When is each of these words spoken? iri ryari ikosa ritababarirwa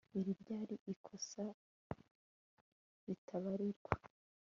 iri 0.19 0.31
ryari 0.41 0.75
ikosa 0.93 1.45
ritababarirwa 3.05 3.93